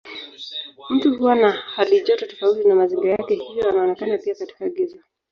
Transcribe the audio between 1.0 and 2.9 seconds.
huwa na halijoto tofauti na